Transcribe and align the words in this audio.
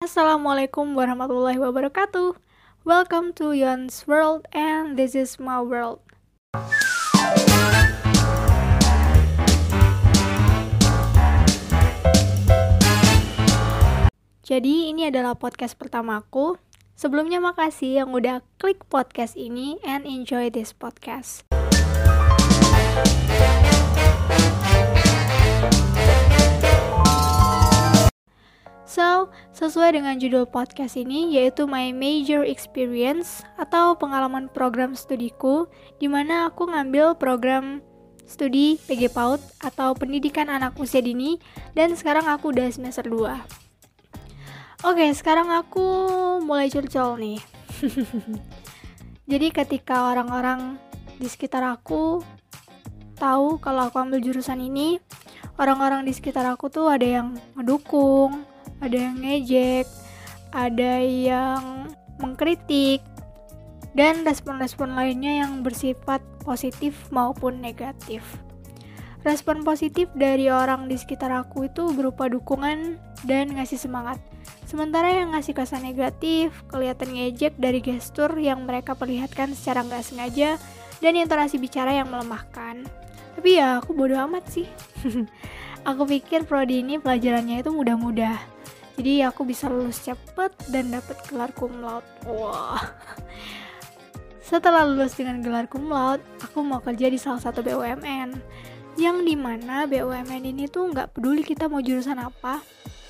Assalamualaikum 0.00 0.96
warahmatullahi 0.96 1.60
wabarakatuh. 1.60 2.32
Welcome 2.88 3.36
to 3.36 3.52
Yon's 3.52 4.08
World 4.08 4.48
and 4.48 4.96
this 4.96 5.12
is 5.12 5.36
my 5.36 5.60
world. 5.60 6.00
Jadi 14.40 14.88
ini 14.88 15.12
adalah 15.12 15.36
podcast 15.36 15.76
pertamaku. 15.76 16.56
Sebelumnya 16.96 17.44
makasih 17.44 18.00
yang 18.00 18.16
udah 18.16 18.40
klik 18.56 18.80
podcast 18.88 19.36
ini 19.36 19.76
and 19.84 20.08
enjoy 20.08 20.48
this 20.48 20.72
podcast. 20.72 21.44
So, 28.90 29.30
sesuai 29.54 29.94
dengan 29.94 30.18
judul 30.18 30.50
podcast 30.50 30.98
ini 30.98 31.38
yaitu 31.38 31.62
My 31.62 31.94
Major 31.94 32.42
Experience 32.42 33.46
atau 33.54 33.94
pengalaman 33.94 34.50
program 34.50 34.98
studiku 34.98 35.70
di 36.02 36.10
mana 36.10 36.50
aku 36.50 36.66
ngambil 36.66 37.14
program 37.14 37.86
studi 38.26 38.82
PG 38.90 39.14
PAUD 39.14 39.38
atau 39.62 39.94
pendidikan 39.94 40.50
anak 40.50 40.74
usia 40.74 40.98
dini 40.98 41.38
dan 41.78 41.94
sekarang 41.94 42.26
aku 42.26 42.50
udah 42.50 42.66
semester 42.66 43.06
2. 43.06 43.30
Oke, 44.82 45.06
sekarang 45.14 45.54
aku 45.54 45.86
mulai 46.42 46.66
curcol 46.66 47.14
nih. 47.14 47.38
Jadi 49.30 49.54
ketika 49.54 50.10
orang-orang 50.10 50.82
di 51.14 51.30
sekitar 51.30 51.62
aku 51.62 52.26
tahu 53.14 53.62
kalau 53.62 53.86
aku 53.86 54.02
ambil 54.02 54.18
jurusan 54.18 54.58
ini, 54.58 54.98
orang-orang 55.62 56.02
di 56.02 56.10
sekitar 56.10 56.42
aku 56.50 56.66
tuh 56.66 56.90
ada 56.90 57.06
yang 57.06 57.38
ngedukung, 57.54 58.49
ada 58.80 58.96
yang 58.96 59.16
ngejek, 59.20 59.86
ada 60.50 60.92
yang 61.02 61.92
mengkritik, 62.20 63.04
dan 63.92 64.22
respon-respon 64.22 64.94
lainnya 64.94 65.42
yang 65.44 65.66
bersifat 65.66 66.22
positif 66.42 66.94
maupun 67.10 67.58
negatif. 67.58 68.22
Respon 69.20 69.60
positif 69.68 70.08
dari 70.16 70.48
orang 70.48 70.88
di 70.88 70.96
sekitar 70.96 71.28
aku 71.28 71.68
itu 71.68 71.92
berupa 71.92 72.24
dukungan 72.32 72.96
dan 73.28 73.52
ngasih 73.52 73.76
semangat. 73.76 74.16
Sementara 74.64 75.12
yang 75.12 75.36
ngasih 75.36 75.52
kesan 75.52 75.84
negatif, 75.84 76.54
kelihatan 76.72 77.12
ngejek 77.12 77.52
dari 77.60 77.84
gestur 77.84 78.32
yang 78.40 78.64
mereka 78.64 78.96
perlihatkan 78.96 79.52
secara 79.52 79.84
nggak 79.84 80.06
sengaja 80.06 80.56
dan 81.04 81.12
intonasi 81.20 81.60
bicara 81.60 81.92
yang 81.92 82.08
melemahkan. 82.08 82.88
Tapi 83.36 83.60
ya 83.60 83.84
aku 83.84 83.92
bodoh 83.92 84.16
amat 84.24 84.48
sih. 84.48 84.64
aku 85.84 86.02
pikir 86.06 86.44
prodi 86.44 86.84
ini 86.84 87.00
pelajarannya 87.00 87.62
itu 87.62 87.70
mudah-mudah. 87.72 88.36
Jadi 89.00 89.24
aku 89.24 89.48
bisa 89.48 89.70
lulus 89.72 90.02
cepet 90.04 90.52
dan 90.68 90.92
dapat 90.92 91.16
gelar 91.24 91.50
cum 91.56 91.72
laude. 91.80 92.04
Wah. 92.28 92.80
Setelah 94.50 94.84
lulus 94.84 95.16
dengan 95.16 95.40
gelar 95.40 95.70
cum 95.70 95.88
laude 95.88 96.20
aku 96.42 96.60
mau 96.60 96.84
kerja 96.84 97.08
di 97.08 97.16
salah 97.16 97.40
satu 97.40 97.64
BUMN 97.64 98.36
yang 98.98 99.24
di 99.24 99.38
mana 99.38 99.88
BUMN 99.88 100.44
ini 100.44 100.68
tuh 100.68 100.92
nggak 100.92 101.16
peduli 101.16 101.40
kita 101.46 101.70
mau 101.70 101.80
jurusan 101.80 102.20
apa. 102.20 102.60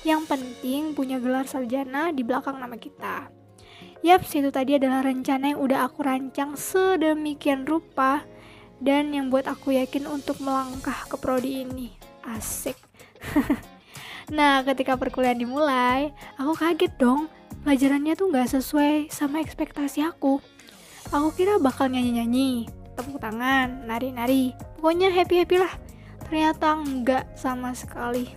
Yang 0.01 0.31
penting 0.31 0.97
punya 0.97 1.21
gelar 1.21 1.45
sarjana 1.45 2.09
di 2.09 2.25
belakang 2.25 2.57
nama 2.57 2.73
kita. 2.73 3.29
Yap, 4.01 4.25
itu 4.25 4.49
tadi 4.49 4.81
adalah 4.81 5.05
rencana 5.05 5.53
yang 5.53 5.61
udah 5.61 5.85
aku 5.85 6.01
rancang 6.01 6.57
sedemikian 6.57 7.69
rupa 7.69 8.25
dan 8.81 9.13
yang 9.13 9.29
buat 9.29 9.45
aku 9.45 9.77
yakin 9.77 10.09
untuk 10.09 10.41
melangkah 10.41 11.05
ke 11.05 11.21
prodi 11.21 11.61
ini. 11.61 12.10
Asik. 12.25 12.77
Nah, 14.31 14.63
ketika 14.63 14.95
perkuliahan 14.95 15.43
dimulai, 15.43 16.15
aku 16.39 16.55
kaget 16.55 16.95
dong. 16.95 17.27
Pelajarannya 17.67 18.15
tuh 18.15 18.31
gak 18.31 18.47
sesuai 18.55 19.11
sama 19.11 19.43
ekspektasi 19.43 20.07
aku. 20.07 20.39
Aku 21.11 21.35
kira 21.35 21.59
bakal 21.59 21.91
nyanyi-nyanyi, 21.91 22.71
tepuk 22.95 23.19
tangan, 23.19 23.83
nari-nari. 23.83 24.55
Pokoknya 24.79 25.11
happy-happy 25.11 25.59
lah. 25.59 25.75
Ternyata 26.23 26.79
enggak 26.79 27.27
sama 27.35 27.75
sekali. 27.75 28.31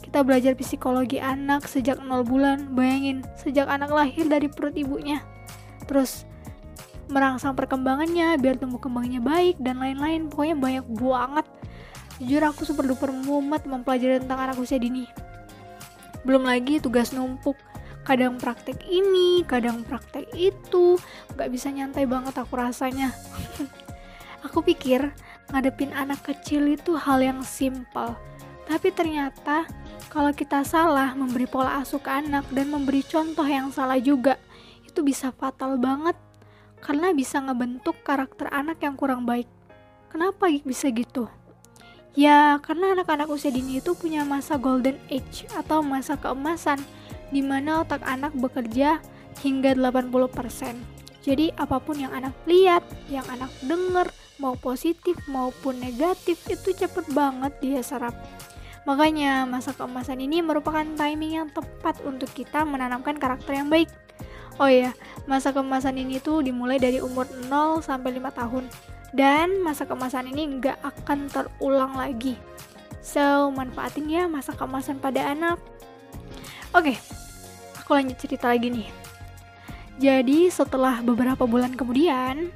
Kita 0.00 0.24
belajar 0.24 0.56
psikologi 0.56 1.20
anak 1.20 1.68
sejak 1.68 2.00
0 2.00 2.24
bulan. 2.24 2.72
Bayangin, 2.72 3.20
sejak 3.36 3.68
anak 3.68 3.92
lahir 3.92 4.24
dari 4.24 4.48
perut 4.48 4.72
ibunya. 4.72 5.20
Terus 5.84 6.24
merangsang 7.12 7.52
perkembangannya 7.52 8.40
biar 8.40 8.56
tumbuh 8.56 8.80
kembangnya 8.80 9.20
baik 9.20 9.60
dan 9.60 9.84
lain-lain. 9.84 10.32
Pokoknya 10.32 10.56
banyak 10.56 10.86
banget 10.96 11.46
Jujur 12.20 12.44
aku 12.44 12.68
super 12.68 12.84
duper 12.84 13.08
mumet 13.08 13.64
mempelajari 13.64 14.20
tentang 14.20 14.44
anak 14.44 14.60
usia 14.60 14.76
dini. 14.76 15.08
Belum 16.20 16.44
lagi 16.44 16.76
tugas 16.76 17.16
numpuk, 17.16 17.56
kadang 18.04 18.36
praktek 18.36 18.84
ini, 18.84 19.40
kadang 19.48 19.80
praktek 19.88 20.28
itu, 20.36 21.00
gak 21.32 21.48
bisa 21.48 21.72
nyantai 21.72 22.04
banget 22.04 22.36
aku 22.36 22.60
rasanya. 22.60 23.16
aku 24.44 24.60
pikir 24.60 25.16
ngadepin 25.48 25.96
anak 25.96 26.20
kecil 26.20 26.68
itu 26.68 26.92
hal 26.92 27.24
yang 27.24 27.40
simple, 27.40 28.12
tapi 28.68 28.92
ternyata 28.92 29.64
kalau 30.12 30.36
kita 30.36 30.60
salah 30.60 31.16
memberi 31.16 31.48
pola 31.48 31.80
asuh 31.80 31.98
ke 32.04 32.12
anak 32.12 32.44
dan 32.52 32.68
memberi 32.68 33.00
contoh 33.00 33.48
yang 33.48 33.72
salah 33.72 33.96
juga, 33.96 34.36
itu 34.84 35.00
bisa 35.00 35.32
fatal 35.32 35.80
banget 35.80 36.14
karena 36.84 37.16
bisa 37.16 37.40
ngebentuk 37.40 37.96
karakter 38.04 38.52
anak 38.52 38.76
yang 38.84 38.92
kurang 38.92 39.24
baik. 39.24 39.48
Kenapa 40.12 40.52
bisa 40.66 40.90
gitu? 40.90 41.30
Ya, 42.18 42.58
karena 42.58 42.98
anak-anak 42.98 43.30
usia 43.30 43.54
dini 43.54 43.78
itu 43.78 43.94
punya 43.94 44.26
masa 44.26 44.58
golden 44.58 44.98
age 45.06 45.46
atau 45.54 45.78
masa 45.78 46.18
keemasan 46.18 46.82
di 47.30 47.38
mana 47.38 47.86
otak 47.86 48.02
anak 48.02 48.34
bekerja 48.34 48.98
hingga 49.46 49.78
80%. 49.78 50.74
Jadi 51.22 51.54
apa 51.54 51.78
pun 51.78 52.02
yang 52.02 52.10
anak 52.10 52.34
lihat, 52.50 52.82
yang 53.06 53.22
anak 53.30 53.52
dengar, 53.62 54.10
mau 54.42 54.58
positif 54.58 55.14
maupun 55.30 55.78
negatif 55.78 56.42
itu 56.50 56.74
cepet 56.74 57.06
banget 57.14 57.52
dia 57.62 57.78
serap. 57.84 58.16
Makanya 58.88 59.46
masa 59.46 59.70
keemasan 59.70 60.18
ini 60.18 60.42
merupakan 60.42 60.82
timing 60.82 61.44
yang 61.44 61.48
tepat 61.52 62.00
untuk 62.02 62.32
kita 62.34 62.66
menanamkan 62.66 63.20
karakter 63.20 63.54
yang 63.54 63.70
baik. 63.70 63.86
Oh 64.58 64.66
iya, 64.66 64.96
masa 65.30 65.54
keemasan 65.54 65.94
ini 66.00 66.18
tuh 66.18 66.42
dimulai 66.42 66.80
dari 66.82 66.98
umur 66.98 67.28
0 67.46 67.84
sampai 67.84 68.18
5 68.18 68.34
tahun 68.34 68.64
dan 69.10 69.62
masa 69.62 69.86
kemasan 69.86 70.30
ini 70.30 70.60
nggak 70.60 70.78
akan 70.82 71.26
terulang 71.30 71.94
lagi. 71.98 72.38
So, 73.00 73.48
manfaatin 73.50 74.12
ya 74.12 74.28
masa 74.28 74.52
kemasan 74.54 75.00
pada 75.00 75.32
anak. 75.32 75.58
Oke, 76.70 77.00
aku 77.80 77.90
lanjut 77.96 78.20
cerita 78.20 78.52
lagi 78.52 78.70
nih. 78.70 78.88
Jadi, 80.00 80.48
setelah 80.52 81.02
beberapa 81.02 81.44
bulan 81.48 81.74
kemudian, 81.74 82.52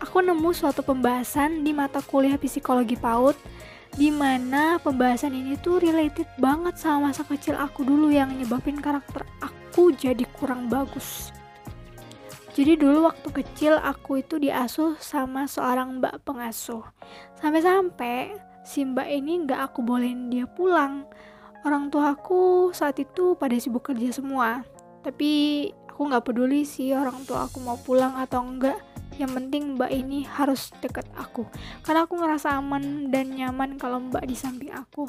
aku 0.00 0.24
nemu 0.24 0.50
suatu 0.56 0.80
pembahasan 0.80 1.62
di 1.62 1.76
mata 1.76 2.00
kuliah 2.00 2.40
psikologi 2.40 2.96
PAUD 2.96 3.36
di 3.94 4.08
mana 4.14 4.78
pembahasan 4.78 5.34
ini 5.34 5.58
tuh 5.58 5.82
related 5.82 6.26
banget 6.38 6.78
sama 6.78 7.10
masa 7.10 7.26
kecil 7.26 7.58
aku 7.58 7.82
dulu 7.82 8.14
yang 8.14 8.30
nyebabin 8.38 8.78
karakter 8.78 9.26
aku 9.42 9.90
jadi 9.94 10.22
kurang 10.38 10.70
bagus. 10.70 11.34
Jadi 12.50 12.82
dulu 12.82 13.06
waktu 13.06 13.30
kecil 13.30 13.78
aku 13.78 14.26
itu 14.26 14.42
diasuh 14.42 14.98
sama 14.98 15.46
seorang 15.46 16.02
mbak 16.02 16.26
pengasuh. 16.26 16.82
Sampai-sampai 17.38 18.34
si 18.66 18.82
mbak 18.82 19.06
ini 19.06 19.46
nggak 19.46 19.70
aku 19.70 19.86
bolehin 19.86 20.34
dia 20.34 20.50
pulang. 20.50 21.06
Orang 21.62 21.94
tua 21.94 22.18
aku 22.18 22.74
saat 22.74 22.98
itu 22.98 23.38
pada 23.38 23.54
sibuk 23.54 23.86
kerja 23.86 24.10
semua. 24.10 24.66
Tapi 25.06 25.30
aku 25.94 26.10
nggak 26.10 26.26
peduli 26.26 26.66
sih 26.66 26.90
orang 26.90 27.22
tua 27.22 27.46
aku 27.46 27.62
mau 27.62 27.78
pulang 27.78 28.18
atau 28.18 28.42
enggak. 28.42 28.82
Yang 29.14 29.30
penting 29.38 29.62
mbak 29.78 29.94
ini 29.94 30.26
harus 30.26 30.74
deket 30.82 31.06
aku. 31.14 31.46
Karena 31.86 32.02
aku 32.02 32.18
ngerasa 32.18 32.58
aman 32.58 33.14
dan 33.14 33.30
nyaman 33.30 33.78
kalau 33.78 34.02
mbak 34.02 34.26
di 34.26 34.34
samping 34.34 34.74
aku. 34.74 35.06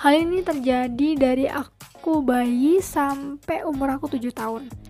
Hal 0.00 0.16
ini 0.16 0.40
terjadi 0.40 1.08
dari 1.12 1.44
aku 1.44 2.24
bayi 2.24 2.80
sampai 2.80 3.68
umur 3.68 4.00
aku 4.00 4.08
7 4.08 4.32
tahun 4.32 4.89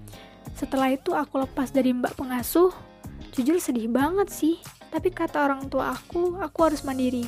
setelah 0.60 0.92
itu 0.92 1.16
aku 1.16 1.40
lepas 1.40 1.72
dari 1.72 1.96
mbak 1.96 2.20
pengasuh, 2.20 2.68
jujur 3.32 3.56
sedih 3.56 3.88
banget 3.88 4.28
sih. 4.28 4.60
Tapi 4.92 5.08
kata 5.08 5.48
orang 5.48 5.72
tua 5.72 5.96
aku, 5.96 6.36
aku 6.36 6.58
harus 6.68 6.84
mandiri. 6.84 7.24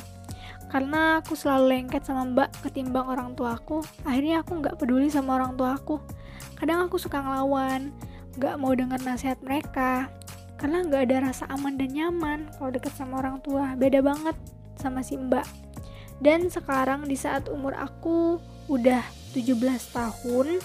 Karena 0.69 1.17
aku 1.17 1.33
selalu 1.33 1.65
lengket 1.73 2.05
sama 2.05 2.29
mbak 2.29 2.53
ketimbang 2.61 3.09
orang 3.09 3.33
tua 3.33 3.57
aku, 3.57 3.81
akhirnya 4.05 4.45
aku 4.45 4.61
nggak 4.61 4.77
peduli 4.77 5.09
sama 5.09 5.41
orang 5.41 5.57
tua 5.57 5.73
aku. 5.73 5.97
Kadang 6.53 6.85
aku 6.85 7.01
suka 7.01 7.25
ngelawan, 7.25 7.89
nggak 8.37 8.55
mau 8.61 8.69
dengar 8.77 9.01
nasihat 9.01 9.41
mereka, 9.41 10.13
karena 10.61 10.85
nggak 10.85 11.01
ada 11.09 11.33
rasa 11.33 11.49
aman 11.49 11.73
dan 11.73 11.89
nyaman 11.89 12.53
kalau 12.53 12.69
deket 12.69 12.93
sama 12.93 13.17
orang 13.17 13.41
tua. 13.41 13.73
Beda 13.73 14.05
banget 14.05 14.37
sama 14.77 15.01
si 15.01 15.17
mbak. 15.17 15.45
Dan 16.21 16.53
sekarang 16.53 17.09
di 17.09 17.17
saat 17.17 17.49
umur 17.49 17.73
aku 17.73 18.37
udah 18.69 19.01
17 19.33 19.57
tahun, 19.89 20.61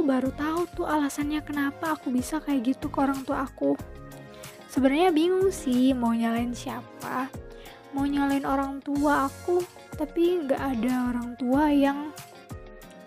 aku 0.00 0.08
baru 0.08 0.32
tahu 0.32 0.60
tuh 0.80 0.88
alasannya 0.88 1.44
kenapa 1.44 1.92
aku 1.92 2.08
bisa 2.08 2.40
kayak 2.40 2.72
gitu 2.72 2.88
ke 2.88 3.04
orang 3.04 3.20
tua 3.20 3.44
aku. 3.44 3.76
Sebenarnya 4.72 5.12
bingung 5.12 5.52
sih 5.52 5.92
mau 5.92 6.16
nyalain 6.16 6.56
siapa. 6.56 7.28
Mau 7.92 8.08
nyalain 8.08 8.48
orang 8.48 8.80
tua 8.80 9.28
aku, 9.28 9.60
tapi 10.00 10.40
nggak 10.40 10.56
ada 10.56 11.12
orang 11.12 11.36
tua 11.36 11.68
yang 11.68 12.16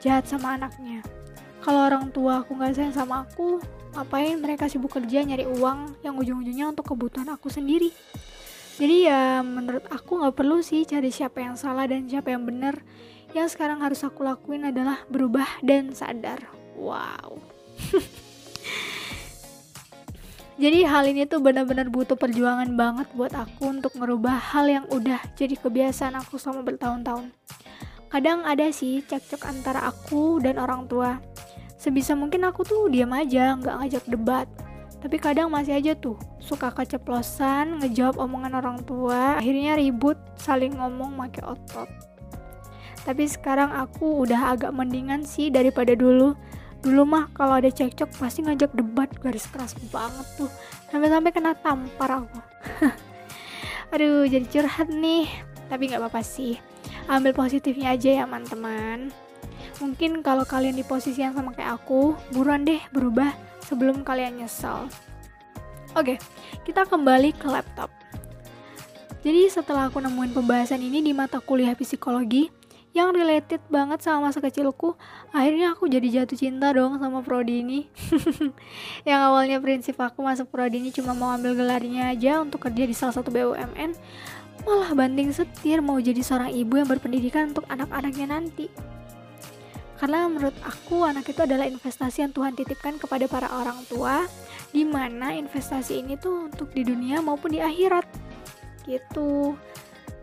jahat 0.05 0.29
sama 0.29 0.53
anaknya. 0.53 1.01
Kalau 1.65 1.81
orang 1.81 2.13
tua 2.13 2.45
aku 2.45 2.61
nggak 2.61 2.77
sayang 2.77 2.93
sama 2.93 3.25
aku, 3.25 3.57
ngapain 3.97 4.37
mereka 4.37 4.69
sibuk 4.69 4.93
kerja 4.93 5.25
nyari 5.25 5.49
uang 5.49 5.97
yang 6.05 6.13
ujung-ujungnya 6.13 6.77
untuk 6.77 6.93
kebutuhan 6.93 7.25
aku 7.33 7.49
sendiri. 7.49 7.89
Jadi 8.77 9.09
ya 9.09 9.41
menurut 9.41 9.89
aku 9.89 10.21
nggak 10.21 10.37
perlu 10.37 10.61
sih 10.61 10.85
cari 10.85 11.09
siapa 11.09 11.41
yang 11.41 11.57
salah 11.57 11.89
dan 11.89 12.05
siapa 12.05 12.29
yang 12.29 12.45
benar. 12.45 12.85
Yang 13.33 13.57
sekarang 13.57 13.81
harus 13.81 14.05
aku 14.05 14.21
lakuin 14.21 14.69
adalah 14.69 15.01
berubah 15.09 15.57
dan 15.65 15.89
sadar. 15.97 16.61
Wow. 16.77 17.41
Jadi 20.53 20.85
hal 20.85 21.09
ini 21.09 21.25
tuh 21.25 21.41
benar-benar 21.41 21.89
butuh 21.89 22.13
perjuangan 22.13 22.69
banget 22.77 23.09
buat 23.17 23.33
aku 23.33 23.73
untuk 23.73 23.97
ngerubah 23.97 24.53
hal 24.53 24.69
yang 24.69 24.85
udah 24.93 25.17
jadi 25.33 25.57
kebiasaan 25.57 26.13
aku 26.13 26.37
selama 26.37 26.61
bertahun-tahun. 26.61 27.33
Kadang 28.13 28.45
ada 28.45 28.69
sih 28.69 29.01
cekcok 29.01 29.49
antara 29.49 29.89
aku 29.89 30.37
dan 30.45 30.61
orang 30.61 30.85
tua. 30.85 31.17
Sebisa 31.81 32.13
mungkin 32.13 32.45
aku 32.45 32.61
tuh 32.61 32.85
diam 32.85 33.09
aja, 33.17 33.57
nggak 33.57 33.75
ngajak 33.81 34.03
debat. 34.05 34.45
Tapi 35.01 35.17
kadang 35.17 35.49
masih 35.49 35.73
aja 35.73 35.97
tuh 35.97 36.21
suka 36.37 36.69
keceplosan 36.69 37.81
ngejawab 37.81 38.21
omongan 38.21 38.53
orang 38.53 38.79
tua, 38.85 39.41
akhirnya 39.41 39.73
ribut, 39.75 40.21
saling 40.37 40.77
ngomong 40.77 41.17
make 41.17 41.41
otot. 41.41 41.89
Tapi 43.03 43.27
sekarang 43.27 43.71
aku 43.75 44.23
udah 44.23 44.55
agak 44.55 44.71
mendingan 44.71 45.27
sih 45.27 45.51
daripada 45.51 45.91
dulu. 45.91 46.35
Dulu 46.83 47.03
mah 47.03 47.31
kalau 47.35 47.59
ada 47.59 47.71
cekcok 47.71 48.15
pasti 48.19 48.43
ngajak 48.43 48.71
debat 48.75 49.07
garis 49.19 49.47
keras 49.47 49.75
banget 49.91 50.27
tuh. 50.39 50.51
Sampai-sampai 50.91 51.31
kena 51.31 51.55
tampar 51.55 52.23
aku. 52.23 52.39
Aduh 53.95 54.27
jadi 54.27 54.47
curhat 54.47 54.87
nih. 54.87 55.27
Tapi 55.67 55.91
nggak 55.91 55.99
apa-apa 55.99 56.23
sih. 56.23 56.59
Ambil 57.11 57.35
positifnya 57.35 57.95
aja 57.95 58.23
ya 58.23 58.23
teman-teman. 58.23 59.11
Mungkin 59.83 60.23
kalau 60.23 60.47
kalian 60.47 60.79
di 60.79 60.87
posisi 60.87 61.23
yang 61.23 61.35
sama 61.35 61.51
kayak 61.51 61.83
aku 61.83 62.15
buruan 62.31 62.63
deh 62.63 62.79
berubah 62.95 63.35
sebelum 63.63 64.07
kalian 64.07 64.43
nyesel. 64.43 64.87
Oke 65.95 66.19
kita 66.63 66.87
kembali 66.87 67.35
ke 67.35 67.47
laptop. 67.51 67.91
Jadi 69.23 69.47
setelah 69.47 69.87
aku 69.87 70.03
nemuin 70.03 70.35
pembahasan 70.35 70.83
ini 70.83 70.99
di 70.99 71.15
mata 71.15 71.39
kuliah 71.39 71.71
psikologi 71.79 72.62
yang 72.93 73.09
related 73.09 73.57
banget 73.73 74.05
sama 74.05 74.29
masa 74.29 74.37
kecilku 74.37 74.93
akhirnya 75.33 75.73
aku 75.73 75.89
jadi 75.89 76.21
jatuh 76.21 76.37
cinta 76.37 76.69
dong 76.69 77.01
sama 77.01 77.25
prodi 77.25 77.65
ini. 77.65 77.89
Yang 79.09 79.21
awalnya 79.33 79.57
prinsip 79.57 79.97
aku 79.97 80.21
masuk 80.21 80.53
prodi 80.53 80.77
ini 80.77 80.93
cuma 80.93 81.17
mau 81.17 81.33
ambil 81.33 81.57
gelarnya 81.57 82.13
aja 82.13 82.45
untuk 82.45 82.69
kerja 82.69 82.85
di 82.85 82.93
salah 82.93 83.17
satu 83.17 83.33
BUMN 83.33 83.97
malah 84.63 84.95
banding 84.95 85.33
setir 85.33 85.83
mau 85.83 85.99
jadi 85.99 86.23
seorang 86.23 86.53
ibu 86.53 86.79
yang 86.79 86.87
berpendidikan 86.87 87.51
untuk 87.51 87.65
anak-anaknya 87.67 88.29
nanti. 88.29 88.69
Karena 89.97 90.27
menurut 90.27 90.55
aku 90.63 91.03
anak 91.07 91.27
itu 91.31 91.41
adalah 91.43 91.65
investasi 91.65 92.27
yang 92.27 92.31
Tuhan 92.35 92.53
titipkan 92.53 92.99
kepada 93.01 93.25
para 93.25 93.47
orang 93.51 93.81
tua 93.87 94.27
di 94.69 94.85
mana 94.85 95.33
investasi 95.33 96.03
ini 96.03 96.19
tuh 96.19 96.51
untuk 96.51 96.69
di 96.75 96.85
dunia 96.85 97.23
maupun 97.25 97.55
di 97.55 97.59
akhirat. 97.63 98.05
Gitu 98.83 99.55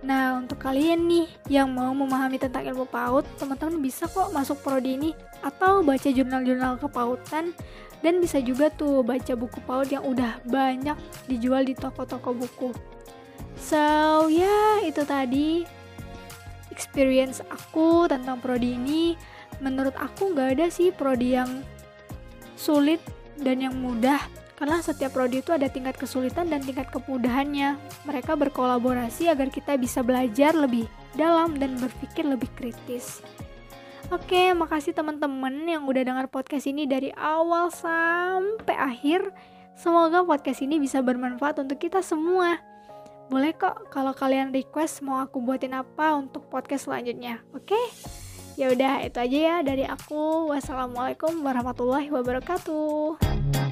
Nah, 0.00 0.41
untuk 0.41 0.56
kalian 0.64 1.05
nih 1.05 1.29
yang 1.52 1.69
mau 1.76 1.93
memahami 1.93 2.41
tentang 2.41 2.64
ilmu 2.64 2.88
PAUD, 2.88 3.29
teman-teman 3.37 3.85
bisa 3.85 4.08
kok 4.08 4.32
masuk 4.32 4.56
prodi 4.64 4.97
ini 4.97 5.11
atau 5.44 5.85
baca 5.85 6.08
jurnal-jurnal 6.08 6.81
kepautan 6.81 7.52
dan 8.00 8.17
bisa 8.17 8.41
juga 8.41 8.73
tuh 8.73 9.05
baca 9.05 9.37
buku 9.37 9.61
PAUD 9.69 10.00
yang 10.00 10.05
udah 10.08 10.41
banyak 10.49 10.97
dijual 11.29 11.69
di 11.69 11.76
toko-toko 11.76 12.32
buku. 12.32 12.73
So, 13.61 13.76
ya 14.32 14.49
yeah, 14.49 14.75
itu 14.88 15.05
tadi 15.05 15.69
experience 16.73 17.44
aku 17.53 18.08
tentang 18.08 18.41
prodi 18.41 18.81
ini. 18.81 19.20
Menurut 19.61 19.93
aku 20.00 20.32
nggak 20.32 20.56
ada 20.56 20.67
sih 20.73 20.88
prodi 20.88 21.37
yang 21.37 21.61
sulit 22.56 23.05
dan 23.37 23.61
yang 23.61 23.76
mudah 23.76 24.20
karena 24.60 24.84
setiap 24.84 25.16
prodi 25.16 25.40
itu 25.40 25.56
ada 25.56 25.72
tingkat 25.72 25.96
kesulitan 25.96 26.52
dan 26.52 26.60
tingkat 26.60 26.92
kemudahannya. 26.92 27.80
Mereka 28.04 28.36
berkolaborasi 28.36 29.32
agar 29.32 29.48
kita 29.48 29.80
bisa 29.80 30.04
belajar 30.04 30.52
lebih 30.52 30.84
dalam 31.16 31.56
dan 31.56 31.80
berpikir 31.80 32.28
lebih 32.28 32.52
kritis. 32.52 33.24
Oke, 34.12 34.52
makasih 34.52 34.92
teman-teman 34.92 35.64
yang 35.64 35.88
udah 35.88 36.04
dengar 36.04 36.28
podcast 36.28 36.68
ini 36.68 36.84
dari 36.84 37.08
awal 37.16 37.72
sampai 37.72 38.76
akhir. 38.76 39.32
Semoga 39.80 40.28
podcast 40.28 40.60
ini 40.60 40.76
bisa 40.76 41.00
bermanfaat 41.00 41.64
untuk 41.64 41.80
kita 41.80 42.04
semua. 42.04 42.60
Boleh 43.32 43.56
kok 43.56 43.88
kalau 43.88 44.12
kalian 44.12 44.52
request 44.52 45.00
mau 45.00 45.24
aku 45.24 45.40
buatin 45.40 45.72
apa 45.72 46.20
untuk 46.20 46.52
podcast 46.52 46.84
selanjutnya. 46.84 47.40
Oke? 47.56 47.78
Ya 48.60 48.68
udah, 48.68 49.08
itu 49.08 49.16
aja 49.16 49.38
ya 49.40 49.56
dari 49.64 49.88
aku. 49.88 50.52
Wassalamualaikum 50.52 51.40
warahmatullahi 51.40 52.12
wabarakatuh. 52.12 53.69